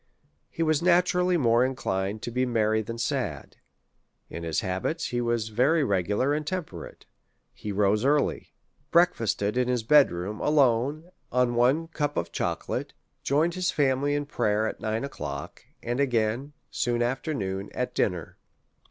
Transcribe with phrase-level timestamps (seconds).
[0.49, 3.57] He was naturally more inclined to be merry than sad.
[4.31, 7.03] In his habits he was very regular and tem perate;
[7.53, 8.51] he rose early,
[8.89, 12.93] breakfasted iii his bcd roona XU SOME ACCOUNT OF alone on one cup of chocolate;
[13.21, 18.39] joined his family in prayer at nine o'clock,, and again, soon after noon^ at dinner.